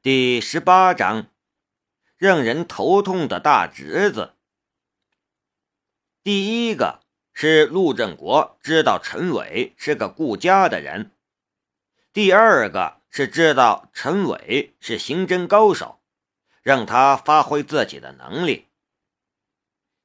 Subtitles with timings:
[0.00, 1.26] 第十八章，
[2.16, 4.34] 让人头痛的大侄子。
[6.22, 7.00] 第一个
[7.32, 11.10] 是陆振国知道陈伟是个顾家的人，
[12.12, 16.00] 第二个是知道陈伟是刑侦高手，
[16.62, 18.68] 让他发挥自己的能力。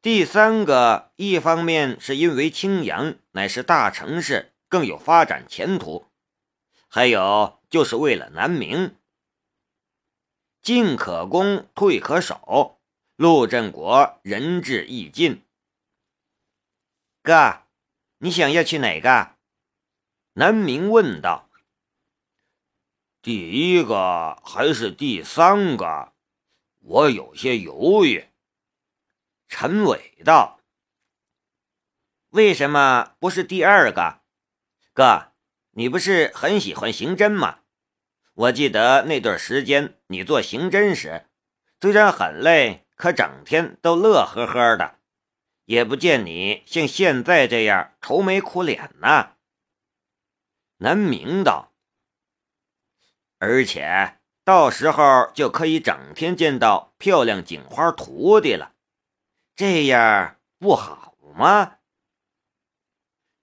[0.00, 6.06] 第三个，一方面是因为青阳乃是大城市，更有发展前途，
[6.86, 8.94] 还有就是为了南明。
[10.62, 12.78] 进可攻，退可守，
[13.16, 15.42] 陆振国仁至义尽。
[17.22, 17.62] 哥，
[18.18, 19.36] 你想要去哪个？
[20.34, 21.48] 南明问道。
[23.22, 26.12] 第一个还是第三个？
[26.78, 28.26] 我有些犹豫。
[29.48, 30.60] 陈伟道
[32.30, 34.20] ：“为什么不是第二个？
[34.92, 35.32] 哥，
[35.72, 37.60] 你不是很喜欢刑侦吗？
[38.40, 41.26] 我记得那段时间你做刑侦时，
[41.78, 44.98] 虽然很累，可整天都乐呵呵的，
[45.66, 49.32] 也不见你像现在这样愁眉苦脸呢。”
[50.78, 51.74] 南明道
[53.36, 58.72] ：“而且到时候就可以整天见到漂亮警花徒弟了。”
[59.54, 61.76] 这样不好吗？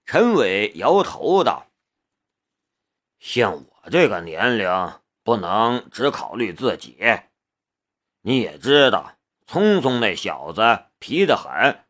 [0.04, 1.68] 陈伟摇头道
[3.20, 6.98] ：“像我这个年龄，不能只考虑自己。
[8.22, 9.12] 你也知道，
[9.46, 11.84] 聪聪那小子皮得很。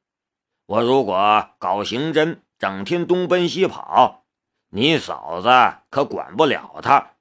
[0.67, 4.25] 我如果搞刑侦，整天东奔西跑，
[4.71, 5.49] 你嫂子
[5.91, 7.15] 可管不了他。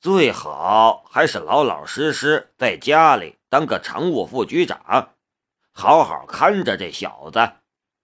[0.00, 5.12] 最好还是老老实实在家里当个常务副局长。”
[5.78, 7.52] 好好看着这小子，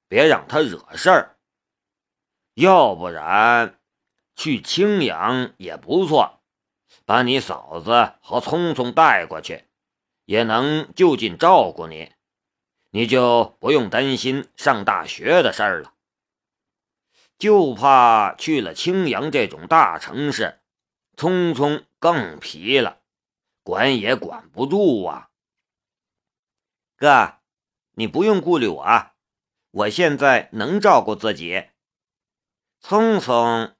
[0.06, 1.36] 别让他惹事儿。
[2.55, 3.78] 要不然，
[4.34, 6.41] 去青阳也不错，
[7.05, 9.64] 把你嫂子和聪聪带过去，
[10.24, 12.12] 也能就近照顾你，
[12.91, 15.92] 你就不用担心上大学的事儿了。
[17.39, 20.61] 就怕去了青阳这种大城市，
[21.17, 23.01] 聪聪更皮了，
[23.62, 25.30] 管也管不住啊，
[26.96, 27.34] 哥。
[27.95, 29.11] 你不用顾虑我，
[29.70, 31.64] 我现在能照顾自己。
[32.80, 33.74] 聪聪，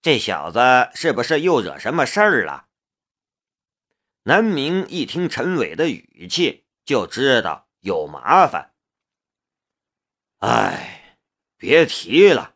[0.00, 0.60] 这小子
[0.94, 2.68] 是不是又惹什么事儿了？
[4.22, 8.74] 南明一听陈伟的语气，就知道有麻烦。
[10.38, 11.18] 哎，
[11.56, 12.54] 别提了。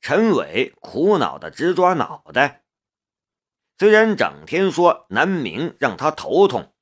[0.00, 2.64] 陈伟苦恼的直抓脑袋。
[3.78, 6.74] 虽然整天说南明让他头痛。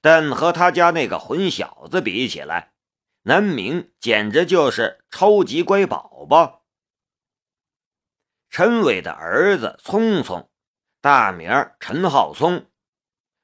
[0.00, 2.74] 但和他家那个混小子比起来，
[3.22, 6.65] 南明简直就是超级乖宝宝。
[8.58, 10.48] 陈伟的儿子聪聪，
[11.02, 12.70] 大名陈浩聪，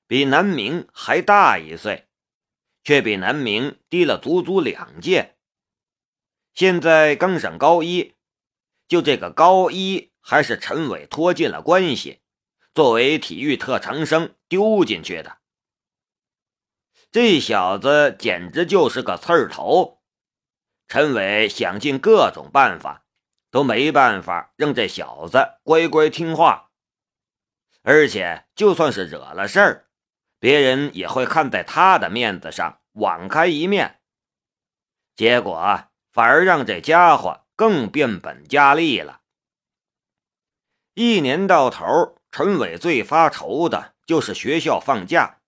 [0.06, 2.08] 比南明还大一岁，
[2.82, 5.36] 却比南明低了足足两届。
[6.54, 8.14] 现在刚上高一，
[8.88, 12.22] 就这个高一还是陈伟托进了关系，
[12.72, 15.40] 作为体育特长生丢进去的。
[17.10, 20.00] 这小子简直就是个刺儿头，
[20.88, 23.04] 陈伟想尽各种办法，
[23.52, 26.70] 都没办法让这小子乖乖听话。
[27.82, 29.86] 而且就算是惹了事儿，
[30.38, 34.00] 别人也会看在他的面子上网开一面。
[35.14, 39.20] 结果反而让这家伙更变本加厉了。
[40.94, 45.41] 一年到头，陈伟最发愁的就是学校放假。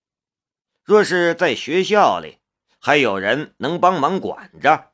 [0.83, 2.37] 若是在学校里，
[2.79, 4.91] 还有人能帮忙管着，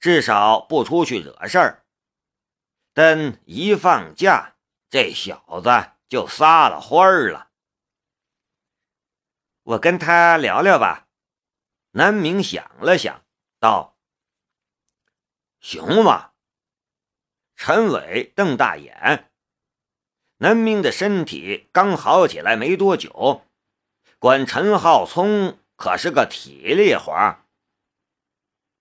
[0.00, 1.81] 至少不出去惹事儿。
[2.92, 4.56] 但一放假，
[4.90, 7.48] 这小子就撒了欢儿了。
[9.62, 11.08] 我跟他聊聊吧。
[11.92, 13.22] 南明想了想，
[13.60, 13.96] 道
[15.60, 16.32] ：“行吗？”
[17.54, 19.30] 陈伟瞪大眼。
[20.38, 23.46] 南明的身体刚好起来没多久。
[24.18, 27.12] 管陈浩聪可是个体力活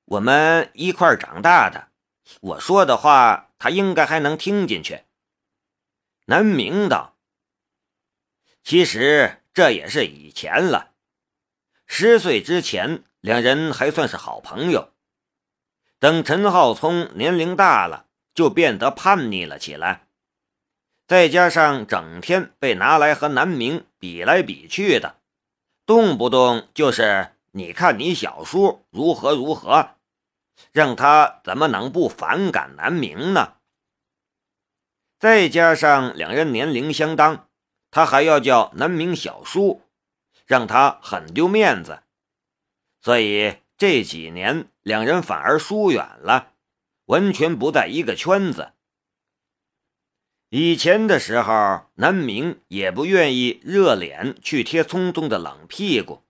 [0.05, 1.90] 我们一块长大的，
[2.39, 5.03] 我说的话他应该还能听进去。
[6.25, 7.17] 南明道
[8.63, 10.91] ：“其实这也是以前了，
[11.85, 14.93] 十岁之前两人还算是好朋友，
[15.99, 20.07] 等陈浩聪年龄大了，就变得叛逆了起来，
[21.05, 25.17] 再加上整天被拿来和南明比来比去的。”
[25.83, 29.95] 动不动就是你看你小叔如何如何，
[30.71, 33.55] 让他怎么能不反感南明呢？
[35.19, 37.47] 再加上两人年龄相当，
[37.91, 39.81] 他还要叫南明小叔，
[40.45, 42.03] 让他很丢面子，
[43.01, 46.53] 所以这几年两人反而疏远了，
[47.05, 48.73] 完全不在一个圈子。
[50.49, 56.23] 以前的时候，南明也不愿意热脸去贴聪聪的冷屁股。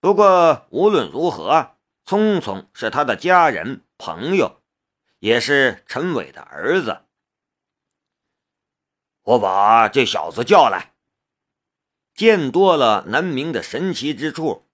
[0.00, 1.75] 不过无论如何，
[2.06, 4.62] 聪聪是他的家人朋友，
[5.18, 7.02] 也是陈伟的儿子。
[9.22, 10.94] 我把这小子叫来。
[12.14, 14.64] 见多了南明的神奇之处，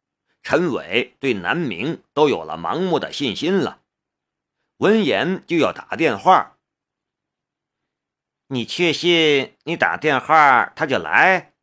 [0.43, 3.81] 陈伟对南明都有了盲目的信心了。
[4.77, 6.59] 闻言就要打电话。
[8.49, 11.55] 你确信你打电话他就来？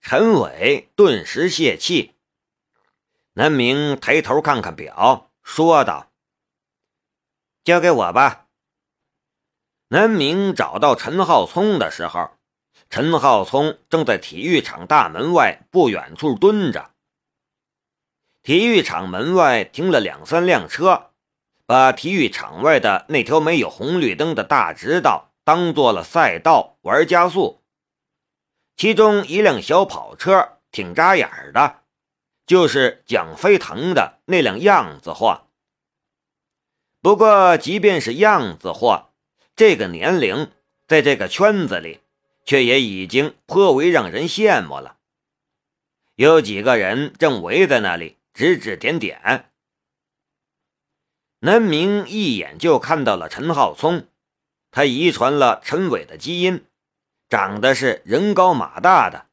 [0.00, 2.14] 陈伟顿时泄气。
[3.34, 6.12] 南明抬头看看表，说道
[7.64, 8.46] ：“交给我吧。”
[9.88, 12.32] 南明找到陈浩聪的时候，
[12.90, 16.90] 陈浩聪正在体育场大门外不远处蹲着。
[18.42, 21.12] 体育场门外停了两三辆车，
[21.64, 27.62] 把体育场外的那条没有红绿灯的大直道当做了赛道玩加速。
[28.76, 31.81] 其中一辆小跑车挺扎眼的，
[32.46, 35.46] 就是蒋飞腾的那辆样子货。
[37.00, 39.10] 不过，即便是样子货。
[39.56, 40.50] 这个年龄，
[40.86, 42.00] 在这个圈子里，
[42.44, 44.96] 却也已经颇为让人羡慕了。
[46.14, 49.50] 有几个人正围在那里指指点点。
[51.40, 54.06] 南明一眼就看到了陈浩聪，
[54.70, 56.64] 他遗传了陈伟的基因，
[57.28, 59.26] 长得是人高马大的，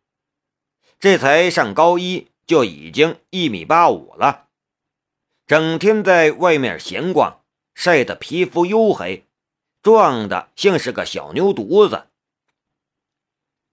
[0.99, 4.47] 这才上高一就已经一米八五了，
[5.45, 7.43] 整天在外面闲逛，
[7.75, 9.27] 晒得皮肤黝黑。
[9.83, 12.07] 壮的像是个小牛犊子。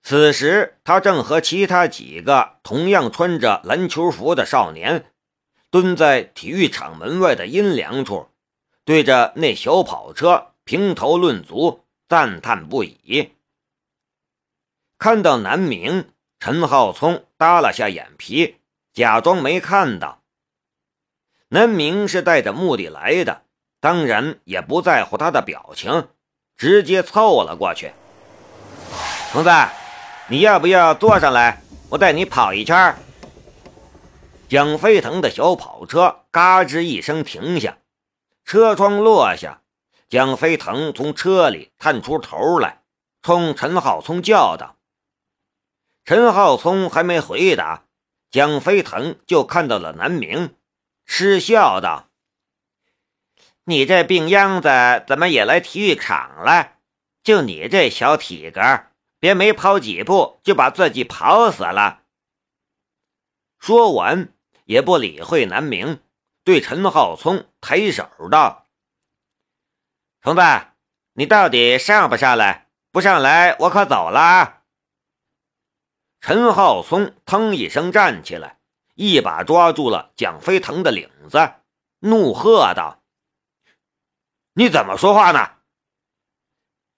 [0.02, 5.10] 此时，他正和其他几个同样穿着篮球服的少年，
[5.70, 8.28] 蹲在体育场门外的阴凉处，
[8.84, 13.32] 对着那小跑车评头论足，赞叹不已。
[14.98, 18.56] 看到南明，陈浩聪耷拉下眼皮，
[18.96, 20.22] 假装没看到。
[21.48, 23.42] 南明是带着目的来的。
[23.78, 26.08] 当然也不在乎他的表情，
[26.56, 27.92] 直接凑了过去。
[29.30, 29.50] 同子，
[30.28, 31.62] 你要不要坐上来？
[31.90, 32.96] 我带你跑一圈。
[34.48, 37.76] 蒋飞腾的小跑车嘎吱一声停下，
[38.44, 39.60] 车窗落下，
[40.08, 42.80] 蒋飞腾从车里探出头来，
[43.22, 44.76] 冲陈浩聪叫道
[46.04, 47.84] ：“陈浩聪还没回答，
[48.36, 50.54] 蒋飞腾就看到了南明，
[51.06, 52.10] 嗤笑道。”
[53.64, 54.68] 你这病秧子
[55.06, 56.74] 怎么也来体育场了？
[57.24, 58.60] 就你这小体格，
[59.18, 62.02] 别没跑几步就把自己跑死了。
[63.58, 64.34] 说完，
[64.66, 66.02] 也不理会南明，
[66.44, 68.66] 对陈浩聪抬手道
[70.20, 70.42] ：“同子，
[71.14, 72.68] 你到底上不上来？
[72.92, 74.55] 不上来，我可走了。”
[76.26, 78.58] 陈浩松腾一声站起来，
[78.96, 81.52] 一把抓住了蒋飞腾的领子，
[82.00, 83.00] 怒喝道。
[84.54, 85.52] 你怎么说话呢？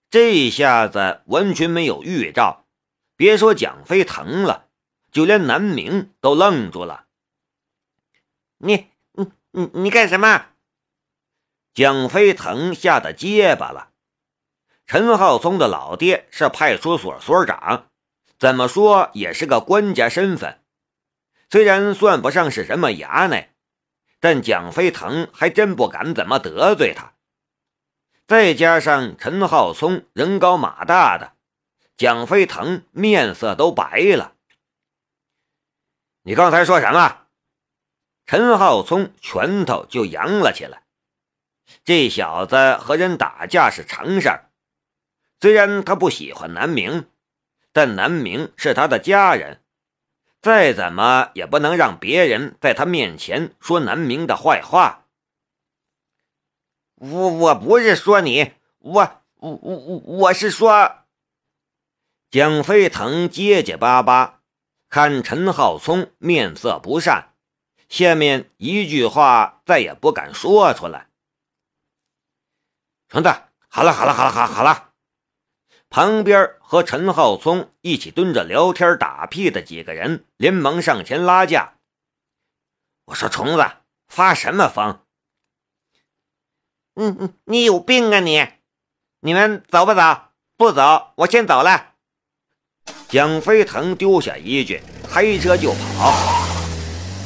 [0.09, 2.65] 这一下子完全没有预兆，
[3.17, 4.71] 别说蒋飞腾了，
[5.13, 7.05] 就连南明都愣住了。
[8.57, 10.47] 你、你、你、你干什么？
[11.75, 13.91] 蒋飞腾吓得结巴了。
[14.87, 17.91] 陈浩松的老爹是派出所所长，
[18.39, 20.61] 怎么说也是个官家身份，
[21.51, 23.51] 虽然算不上是什么衙内，
[24.21, 27.15] 但蒋飞腾还真不敢怎么得罪他。
[28.27, 31.33] 再加上陈浩聪人高马大的，
[31.97, 34.35] 蒋飞腾面色都白了。
[36.23, 37.27] 你刚才说什么？
[38.27, 40.83] 陈浩聪拳头就扬了起来。
[41.85, 44.51] 这小子和人打架是常事儿，
[45.41, 47.09] 虽然他不喜欢南明，
[47.79, 49.63] 但南明是他的家人，
[50.43, 55.07] 再怎么也不能让别人在他面前说南明的坏话。
[56.97, 61.05] 我我不是说你，我我我我是说，
[62.29, 64.41] 蒋飞腾结结巴巴，
[64.89, 67.37] 看陈浩聪面色不善，
[67.89, 71.07] 下面一句话再也不敢说出来。
[73.09, 73.29] 成子，
[73.69, 74.88] 好了好了好了好好了，
[75.91, 81.75] 旁边和陈浩聪一起蹲着聊天打屁的几个人连忙上前拉架。
[83.07, 83.67] 我说虫子，
[84.07, 85.01] 发什么疯？
[86.95, 88.47] 嗯嗯，你有病啊你！
[89.21, 90.01] 你们走不走？
[90.57, 91.95] 不走，我先走了。
[93.09, 96.13] 蒋飞腾丢下一句：“开车就跑。”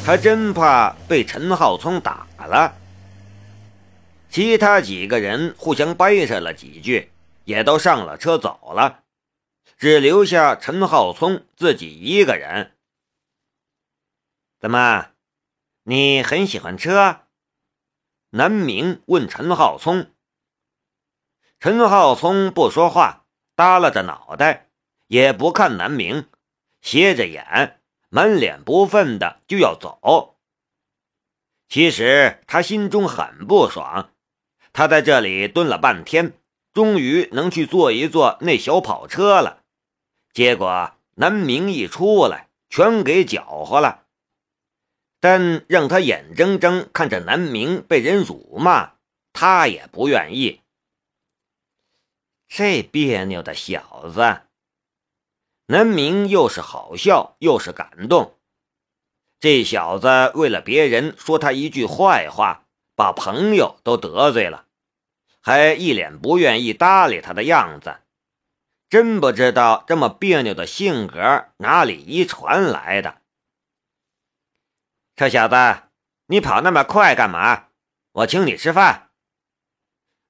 [0.04, 2.75] 他真怕被陈浩聪打了。
[4.28, 7.11] 其他几个人互相掰扯了几句，
[7.45, 9.05] 也都上了车走了，
[9.77, 12.77] 只留下陈浩聪自己一个人。
[14.61, 15.11] 怎么，
[15.83, 17.23] 你很喜欢车？
[18.31, 20.13] 南明问陈浩聪。
[21.59, 24.71] 陈浩聪不说话，耷拉着脑袋，
[25.09, 26.29] 也不看南明，
[26.81, 30.39] 斜着眼，满脸不忿的就要走。
[31.69, 34.13] 其实他心中很不爽。
[34.73, 36.33] 他在这里蹲了半天，
[36.73, 39.62] 终于能去坐一坐那小跑车了。
[40.33, 44.05] 结果南明一出来，全给搅和了。
[45.21, 48.95] 但让他眼睁睁看着南明被人辱骂，
[49.33, 50.61] 他也不愿意。
[52.49, 54.43] 这别扭的小子，
[55.67, 58.38] 南明又是好笑又是感动。
[59.38, 62.61] 这小子为了别人说他一句坏话。
[62.95, 64.67] 把朋友都得罪了，
[65.43, 67.97] 还一脸不愿意搭理他的样子，
[68.89, 73.19] 真不知道这么别扭的性格哪里遗传来的。
[75.17, 75.57] 臭小子，
[76.27, 77.67] 你跑那么快干嘛？
[78.13, 79.11] 我请你吃饭。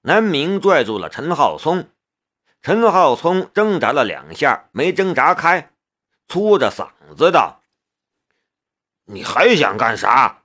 [0.03, 1.91] 南明拽住了陈浩聪，
[2.63, 5.73] 陈浩聪挣扎了两下，没挣扎开，
[6.27, 7.63] 粗着嗓子道
[9.07, 10.42] ：“你还想干啥？”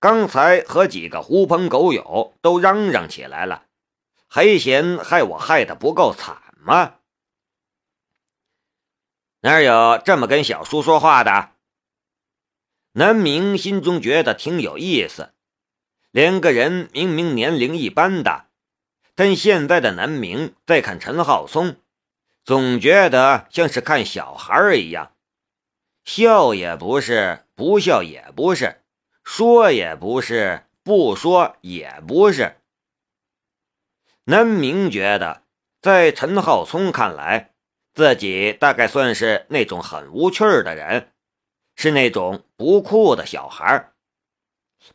[0.00, 3.66] 刚才和几个狐朋狗友都嚷嚷起来了，
[4.26, 6.94] 还嫌害我害得不够惨吗？
[9.42, 11.50] 哪有这么跟小叔说话的？
[12.92, 15.34] 南明心中觉得挺有意思，
[16.10, 18.48] 两个人明明年龄一般大，
[19.14, 21.76] 但现在的南明在看陈浩松，
[22.42, 25.12] 总觉得像是看小孩一样，
[26.06, 28.79] 笑也不是，不笑也不是。
[29.32, 32.56] 说也不是，不说也不是。
[34.24, 35.44] 南明觉得，
[35.80, 37.52] 在陈浩聪看来，
[37.94, 41.12] 自己大概算是那种很无趣的人，
[41.76, 43.92] 是那种不酷的小孩，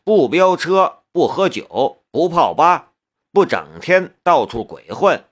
[0.04, 2.92] 不飙车，不喝酒，不泡吧，
[3.32, 5.24] 不整天到处鬼混。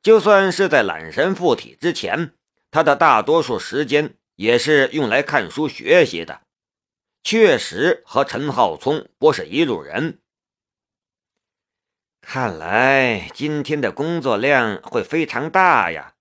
[0.00, 2.32] 就算是在懒神附体之前，
[2.70, 6.40] 他的大多数时间也是用来看书学习的。
[7.26, 10.22] 确实和陈浩聪不是一路人。
[12.20, 16.14] 看来今天的工作量会非常大呀！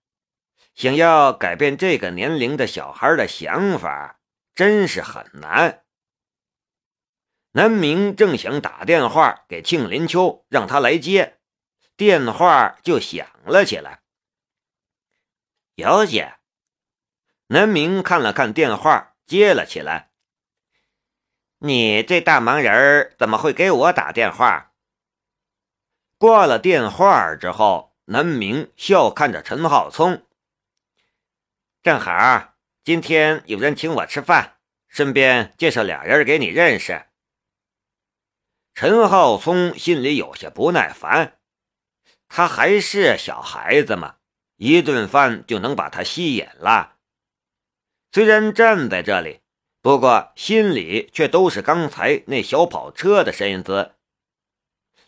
[0.73, 4.19] 想要改变这个年龄的小孩的想法，
[4.55, 5.83] 真是很难。
[7.51, 11.37] 南明正想打电话给庆林秋，让他来接，
[11.95, 14.01] 电话就响了起来。
[15.75, 16.37] 姚姐，
[17.49, 20.09] 南明看了看电话，接了起来。
[21.65, 24.73] 你这大忙人怎么会给我打电话？
[26.19, 30.23] 挂了电话之后，南明笑看着陈浩聪。
[31.81, 32.53] 正好
[32.83, 34.57] 今天有人请我吃饭，
[34.87, 37.07] 顺便介绍俩人给你认识。
[38.75, 41.39] 陈浩聪心里有些不耐烦，
[42.27, 44.17] 他还是小孩子嘛，
[44.57, 46.97] 一顿饭就能把他吸引了。
[48.11, 49.41] 虽然站在这里。
[49.85, 53.91] 不过心里却都是刚才那小跑车的身姿。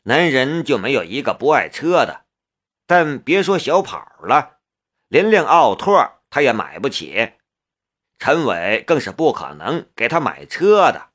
[0.03, 2.25] 男人就没有一个不爱车的，
[2.86, 4.60] 但别说小跑了，
[5.07, 7.31] 连辆奥拓他也买不起。
[8.19, 11.10] 陈伟更是不可能给他买车的。